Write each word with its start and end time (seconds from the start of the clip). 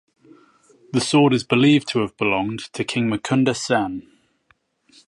The 0.93 0.99
sword 0.99 1.31
is 1.31 1.43
believed 1.43 1.87
to 1.89 1.99
have 1.99 2.17
belonged 2.17 2.73
to 2.73 2.83
king 2.83 3.07
Mukunda 3.11 3.55
Sen. 3.55 4.11